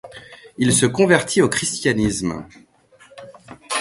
Il 0.57 0.73
se 0.73 0.87
convertit 0.87 1.43
au 1.43 1.47
Christianisme. 1.47 2.47